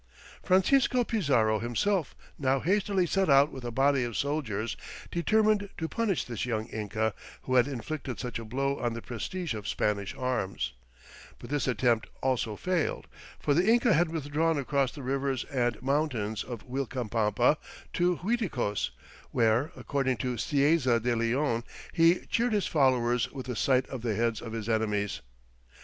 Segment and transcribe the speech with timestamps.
[0.41, 4.75] Francisco Pizarro himself now hastily set out with a body of soldiers
[5.11, 9.53] determined to punish this young Inca who had inflicted such a blow on the prestige
[9.53, 10.73] of Spanish arms,
[11.37, 13.05] "but this attempt also failed,"
[13.37, 17.57] for the Inca had withdrawn across the rivers and mountains of Uilcapampa
[17.93, 18.89] to Uiticos,
[19.29, 21.63] where, according to Cieza de Leon,
[21.93, 25.21] he cheered his followers with the sight of the heads of his enemies.